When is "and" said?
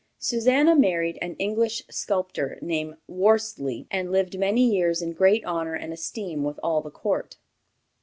3.91-4.11, 5.75-5.93